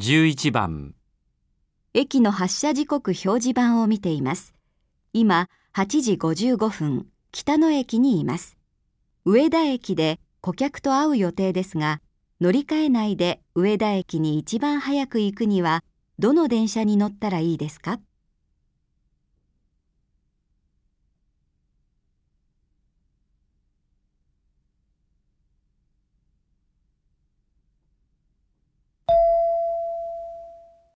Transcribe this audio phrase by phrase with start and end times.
[0.00, 0.94] 11番
[1.92, 4.54] 駅の発車時刻表示板を見ています。
[5.12, 8.56] 今、8時55分、北野駅にいます。
[9.26, 12.00] 上田駅で顧客と会う予定ですが、
[12.40, 15.84] 乗り換えないで上田駅に一番早く行くには、
[16.18, 18.00] どの電車に乗ったらいいですか？